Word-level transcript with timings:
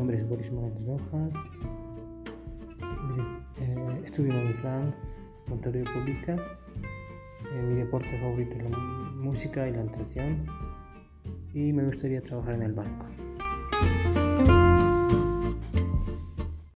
nombre 0.00 0.16
es 0.16 0.26
Boris 0.26 0.50
Morales 0.50 0.82
Rojas. 0.86 1.30
Eh, 3.60 4.00
estudio 4.02 4.32
en 4.32 4.54
France, 4.54 5.28
Contaduría 5.46 5.84
Pública. 5.92 6.36
Eh, 7.52 7.62
mi 7.62 7.74
deporte 7.74 8.18
favorito 8.18 8.56
es 8.56 8.62
la 8.62 8.78
música 8.78 9.68
y 9.68 9.72
la 9.72 9.84
natación. 9.84 10.46
Y 11.52 11.74
me 11.74 11.84
gustaría 11.84 12.22
trabajar 12.22 12.54
en 12.54 12.62
el 12.62 12.72
banco. 12.72 13.04